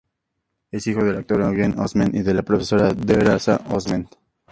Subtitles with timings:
[0.71, 4.11] Es hijo del actor Eugene Osment y de la profesora Theresa Osment.